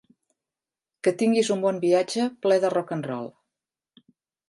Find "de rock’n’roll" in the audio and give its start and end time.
2.67-3.33